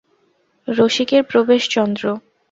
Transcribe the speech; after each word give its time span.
রসিকের 0.67 1.23
প্রবেশ 1.23 1.61
চন্দ্র। 1.69 2.03